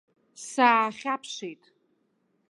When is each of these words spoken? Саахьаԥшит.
Саахьаԥшит. 0.49 1.61